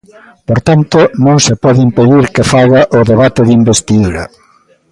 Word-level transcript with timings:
Por 0.47 0.59
tanto, 0.67 0.99
non 1.25 1.37
se 1.45 1.53
pode 1.63 1.79
impedir 1.87 2.25
que 2.35 2.47
faga 2.53 2.81
o 2.97 2.99
debate 3.11 3.41
de 3.47 3.53
investidura. 3.61 4.23